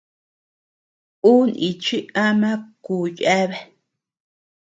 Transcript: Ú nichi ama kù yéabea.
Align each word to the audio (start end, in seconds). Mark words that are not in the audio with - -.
Ú 1.31 1.33
nichi 1.53 1.97
ama 2.25 2.51
kù 2.85 2.95
yéabea. 3.17 3.63